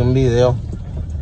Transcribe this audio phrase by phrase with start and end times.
[0.00, 0.56] un video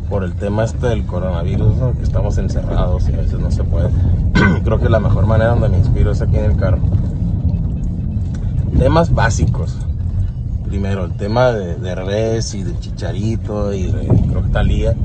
[0.09, 1.91] por el tema este del coronavirus, ¿no?
[1.91, 3.89] que estamos encerrados y a veces no se puede.
[4.63, 6.79] Creo que la mejor manera donde me inspiro es aquí en el carro.
[8.79, 9.75] Temas básicos.
[10.69, 14.95] Primero, el tema de, de y de chicharito y de creo que talía.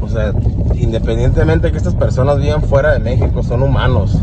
[0.00, 0.32] O sea,
[0.76, 4.18] independientemente de que estas personas vivan fuera de México, son humanos.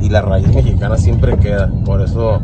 [0.00, 1.70] Y la raíz mexicana siempre queda.
[1.84, 2.40] Por eso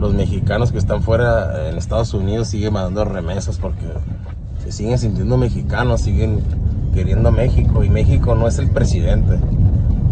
[0.00, 3.86] los mexicanos que están fuera en Estados Unidos siguen mandando remesas porque
[4.64, 6.40] se siguen sintiendo mexicanos, siguen
[6.94, 7.84] queriendo México.
[7.84, 9.38] Y México no es el presidente,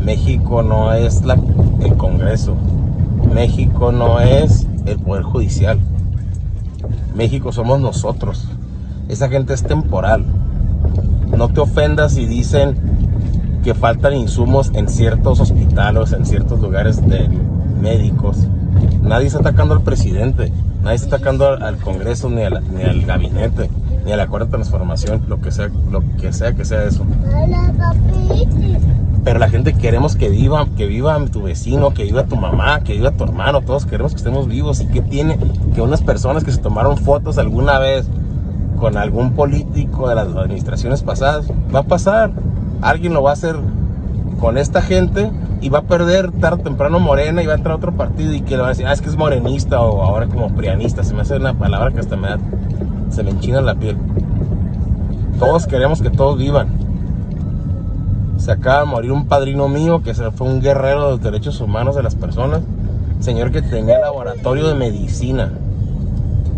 [0.05, 1.39] México no es la,
[1.81, 2.55] el Congreso,
[3.33, 5.79] México no es el Poder Judicial,
[7.15, 8.47] México somos nosotros,
[9.09, 10.25] esa gente es temporal,
[11.35, 12.77] no te ofendas si dicen
[13.65, 17.29] que faltan insumos en ciertos hospitales, en ciertos lugares de
[17.81, 18.47] médicos
[19.09, 23.71] Nadie está atacando al presidente, nadie está atacando al, Congreso, ni, ni al gabinete,
[24.05, 27.07] ni a la cuarta transformación, lo que sea, lo que sea que sea eso.
[29.25, 32.93] Pero la gente queremos que viva, que viva tu vecino, que viva tu mamá, que
[32.93, 34.83] viva tu hermano, todos queremos que estemos vivos.
[34.83, 35.39] ¿Y qué tiene
[35.75, 38.07] que unas personas que se tomaron fotos alguna vez
[38.79, 42.31] con algún político de las administraciones pasadas, va a pasar?
[42.83, 43.57] Alguien lo va a hacer
[44.39, 47.73] con esta gente y va a perder tarde o temprano Morena y va a entrar
[47.73, 50.03] a otro partido y que le va a decir, ah, es que es morenista o
[50.03, 51.03] ahora como prianista.
[51.03, 52.39] Se me hace una palabra que hasta me da,
[53.11, 53.97] se me enchina la piel.
[55.39, 56.69] Todos queremos que todos vivan.
[58.37, 61.97] Se acaba de morir un padrino mío que fue un guerrero de los derechos humanos
[61.97, 62.63] de las personas.
[63.19, 65.53] Señor que tenía laboratorio de medicina.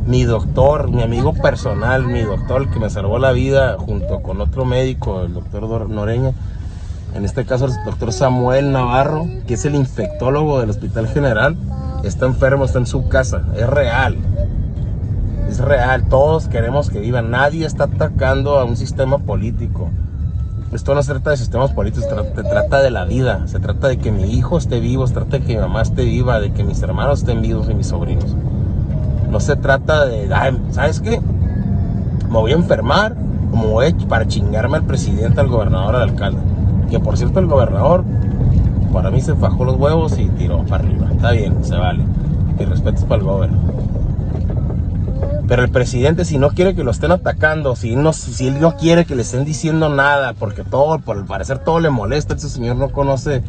[0.07, 4.41] Mi doctor, mi amigo personal, mi doctor, el que me salvó la vida junto con
[4.41, 6.33] otro médico, el doctor Noreña
[7.15, 11.57] en este caso el doctor Samuel Navarro, que es el infectólogo del Hospital General,
[12.05, 13.43] está enfermo, está en su casa.
[13.57, 14.17] Es real.
[15.49, 16.09] Es real.
[16.09, 17.23] Todos queremos que viva.
[17.23, 19.91] Nadie está atacando a un sistema político.
[20.73, 23.43] Esto no se trata de sistemas políticos, se trata de la vida.
[23.49, 26.05] Se trata de que mi hijo esté vivo, se trata de que mi mamá esté
[26.05, 28.37] viva, de que mis hermanos estén vivos y mis sobrinos.
[29.29, 30.29] No se trata de,
[30.71, 31.21] ¿sabes qué?
[32.29, 33.17] Me voy a enfermar
[33.51, 36.41] como voy para chingarme al presidente, al gobernador, al alcalde.
[36.91, 38.05] Que por cierto el gobernador
[38.93, 41.09] para mí se fajó los huevos y tiró para arriba.
[41.13, 42.05] Está bien, se vale.
[42.59, 43.75] Y respeto para el gobernador.
[45.47, 48.77] Pero el presidente, si no quiere que lo estén atacando, si, no, si él no
[48.77, 52.49] quiere que le estén diciendo nada, porque todo, por el parecer todo le molesta, ese
[52.49, 53.43] señor no conoce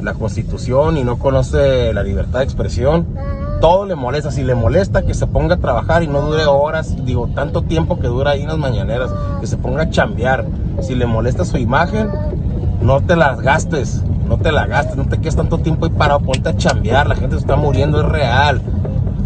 [0.00, 3.06] la constitución y no conoce la libertad de expresión,
[3.60, 4.30] todo le molesta.
[4.30, 7.98] Si le molesta, que se ponga a trabajar y no dure horas, digo, tanto tiempo
[7.98, 9.10] que dura ahí en las mañaneras,
[9.40, 10.44] que se ponga a chambear.
[10.82, 12.10] Si le molesta su imagen,
[12.80, 16.20] no te las gastes, no te la gastes, no te quedes tanto tiempo ahí parado,
[16.20, 18.60] ponte a chambear, la gente se está muriendo, es real.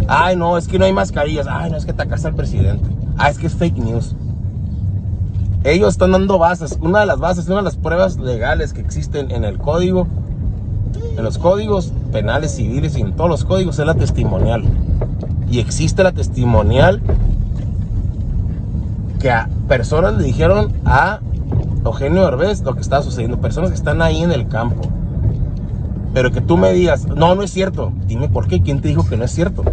[0.09, 3.31] Ay, no, es que no hay mascarillas, ay, no, es que atacaste al presidente, ay,
[3.31, 4.15] es que es fake news.
[5.65, 9.31] Ellos están dando bases, una de las bases, una de las pruebas legales que existen
[9.31, 10.09] en el código,
[11.17, 14.65] en los códigos penales, civiles y en todos los códigos es la testimonial.
[15.49, 17.01] Y existe la testimonial
[19.21, 21.21] que a personas le dijeron a
[21.85, 24.83] Eugenio Herbes lo que está sucediendo, personas que están ahí en el campo.
[26.15, 27.93] Pero que tú me digas, no, no es cierto.
[28.07, 29.65] Dime por qué, ¿quién te dijo que no es cierto?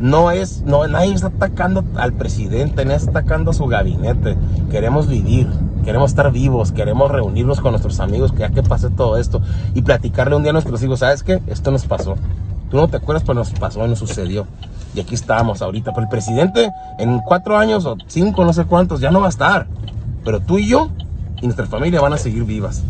[0.00, 4.36] No es, no, nadie está atacando al presidente, nadie está atacando a su gabinete.
[4.70, 5.48] Queremos vivir,
[5.84, 9.40] queremos estar vivos, queremos reunirnos con nuestros amigos, que ya que pase todo esto,
[9.74, 11.40] y platicarle un día a nuestros hijos, ¿sabes qué?
[11.46, 12.16] Esto nos pasó.
[12.68, 14.46] Tú no te acuerdas, pero nos pasó, nos sucedió.
[14.94, 15.92] Y aquí estamos ahorita.
[15.92, 19.28] Pero el presidente en cuatro años o cinco, no sé cuántos, ya no va a
[19.28, 19.66] estar.
[20.24, 20.90] Pero tú y yo
[21.40, 22.82] y nuestra familia van a seguir vivas.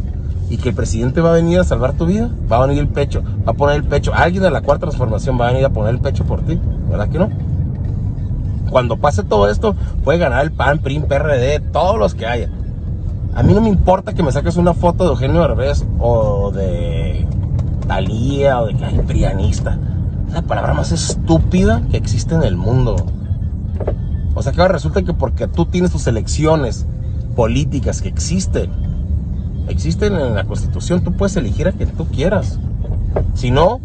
[0.50, 2.88] Y que el presidente va a venir a salvar tu vida, va a venir el
[2.88, 4.12] pecho, va a poner el pecho.
[4.14, 6.60] Alguien de la cuarta transformación va a venir a poner el pecho por ti,
[6.90, 7.30] ¿verdad que no?
[8.70, 12.50] Cuando pase todo esto, puede ganar el PAN, PRIM, PRD, todos los que haya.
[13.34, 17.26] A mí no me importa que me saques una foto de Eugenio Herbés o de
[17.86, 19.50] Talía o de que hay.
[19.50, 19.62] Es
[20.32, 22.96] la palabra más estúpida que existe en el mundo.
[24.34, 26.86] O sea que ahora resulta que porque tú tienes tus elecciones
[27.34, 28.70] políticas que existen.
[29.68, 32.58] Existen en la Constitución, tú puedes elegir a quien tú quieras.
[33.34, 33.80] Si no,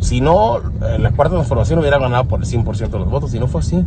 [0.00, 0.58] si no,
[0.98, 3.84] la cuarta transformación hubiera ganado por el 100% de los votos, si no fue así.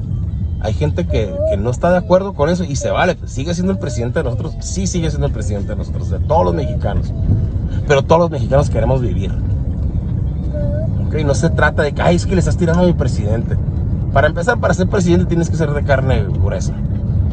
[0.61, 3.79] Hay gente que, no está de acuerdo con eso y se vale, sigue siendo el
[3.79, 7.13] presidente de nosotros, sí sigue siendo el presidente de nosotros, de todos los mexicanos.
[7.87, 9.31] Pero todos los mexicanos queremos vivir.
[11.07, 11.15] ¿Ok?
[11.25, 13.55] No se trata de que, ay, es que le estás tirando a mi presidente.
[14.11, 16.73] Para empezar, para ser presidente tienes que ser de carne gruesa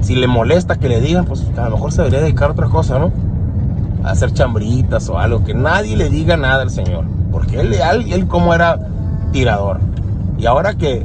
[0.00, 2.68] si le molesta que le digan, pues a lo mejor se debería dedicar a otra
[2.68, 3.12] cosa, ¿no?
[4.04, 7.04] A hacer chambritas o algo, que nadie le diga nada al Señor.
[7.32, 8.78] Porque él, él, él como era
[9.32, 9.80] tirador.
[10.38, 11.04] Y ahora que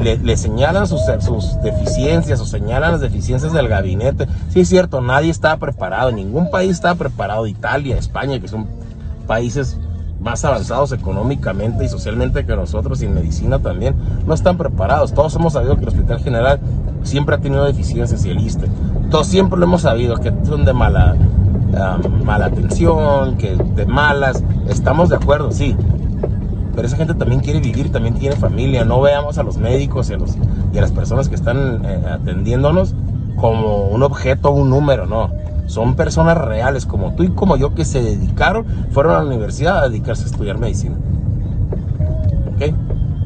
[0.00, 4.26] le, señalan sus, sus deficiencias o señalan las deficiencias del gabinete.
[4.48, 8.66] Sí, es cierto, nadie estaba preparado, ningún país estaba preparado, Italia, España, que son
[9.26, 9.78] países
[10.20, 13.94] más avanzados económicamente y socialmente que nosotros y en medicina también,
[14.26, 15.14] no están preparados.
[15.14, 16.60] Todos hemos sabido que el Hospital General
[17.02, 18.66] siempre ha tenido deficiencias y el ISTE.
[19.10, 21.16] Todos siempre lo hemos sabido, que son de mala,
[22.24, 24.42] mala atención, que de malas.
[24.68, 25.76] Estamos de acuerdo, sí.
[26.74, 28.84] Pero esa gente también quiere vivir, también tiene familia.
[28.84, 30.36] No veamos a los médicos y a, los,
[30.72, 32.94] y a las personas que están eh, atendiéndonos
[33.36, 35.30] como un objeto, un número, no.
[35.66, 39.78] Son personas reales como tú y como yo que se dedicaron, fueron a la universidad
[39.78, 40.96] a dedicarse a estudiar medicina.
[42.54, 42.74] ¿Ok?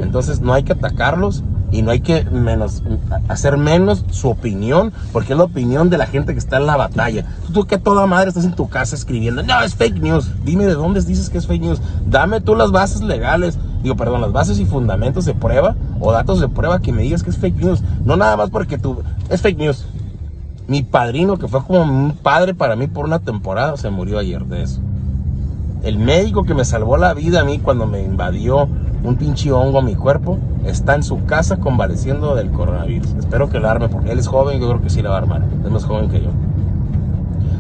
[0.00, 1.42] Entonces no hay que atacarlos
[1.74, 2.84] y no hay que menos,
[3.26, 6.76] hacer menos su opinión, porque es la opinión de la gente que está en la
[6.76, 7.26] batalla.
[7.52, 10.30] Tú que toda madre estás en tu casa escribiendo, no, es fake news.
[10.44, 11.80] Dime de dónde dices que es fake news.
[12.06, 16.40] Dame tú las bases legales, digo, perdón, las bases y fundamentos de prueba o datos
[16.40, 17.82] de prueba que me digas que es fake news.
[18.04, 19.84] No nada más porque tú, es fake news.
[20.68, 24.44] Mi padrino, que fue como un padre para mí por una temporada, se murió ayer
[24.44, 24.80] de eso.
[25.82, 28.68] El médico que me salvó la vida a mí cuando me invadió
[29.04, 33.14] un pinche hongo a mi cuerpo, está en su casa convaleciendo del coronavirus.
[33.18, 35.18] Espero que lo arme, porque él es joven, yo creo que sí la va a
[35.18, 35.42] armar.
[35.62, 36.30] Es más joven que yo.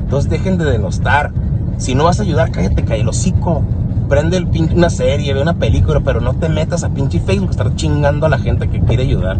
[0.00, 1.32] Entonces dejen de denostar.
[1.76, 3.62] Si no vas a ayudar, cállate, cállate el hocico.
[4.08, 7.74] Prende el una serie, ve una película, pero no te metas a pinche Facebook, estar
[7.74, 9.38] chingando a la gente que quiere ayudar.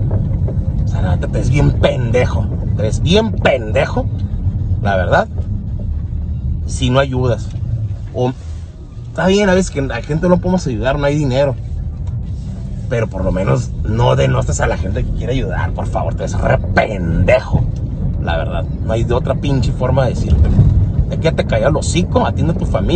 [0.84, 2.46] O sea, te ves bien pendejo.
[2.76, 4.04] Te bien pendejo,
[4.82, 5.28] la verdad,
[6.66, 7.48] si no ayudas.
[8.12, 8.32] O
[9.08, 11.54] está bien, a veces que a gente no podemos ayudar, no hay dinero
[12.88, 16.22] pero por lo menos no denostes a la gente que quiere ayudar, por favor, te
[16.22, 17.64] ves re pendejo.
[18.22, 20.48] La verdad, no hay de otra pinche forma de decirte.
[21.08, 22.92] De que te caiga el hocico, atiende a tu familia.